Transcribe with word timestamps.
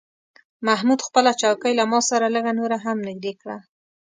محمود 0.67 0.99
خپله 1.07 1.31
چوکۍ 1.41 1.73
له 1.79 1.83
ما 1.91 1.99
سره 2.09 2.25
لږه 2.35 2.51
نوره 2.59 2.77
هم 2.85 2.97
نږدې 3.07 3.31
کړه. 3.39 3.57